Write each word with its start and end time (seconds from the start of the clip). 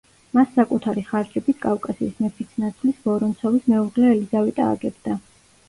მას 0.35 0.47
საკუთარი 0.53 1.03
ხარჯებით 1.09 1.59
კავკასიის 1.65 2.17
მეფისნაცვლის 2.25 3.05
ვორონცოვის 3.11 3.71
მეუღლე 3.77 4.13
ელიზავეტა 4.17 4.69
აგებდა. 4.75 5.23